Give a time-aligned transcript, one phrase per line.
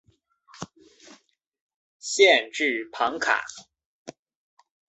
[1.99, 3.45] 县治庞卡。